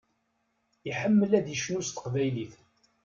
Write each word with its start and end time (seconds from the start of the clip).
Iḥemmel 0.89 1.31
ad 1.39 1.47
icnu 1.55 1.79
s 1.87 1.87
teqbaylit. 1.89 2.53